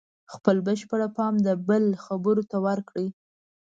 خپل 0.33 0.55
بشپړ 0.67 1.01
پام 1.15 1.33
د 1.45 1.47
بل 1.67 1.83
خبرو 2.05 2.43
ته 2.51 2.57
ورکړئ. 2.67 3.07